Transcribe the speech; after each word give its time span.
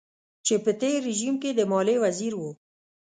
چې 0.45 0.55
په 0.63 0.71
تېر 0.81 0.97
رژيم 1.09 1.35
کې 1.41 1.49
د 1.55 1.61
ماليې 1.71 1.97
وزير 2.03 2.33
و. 2.37 2.41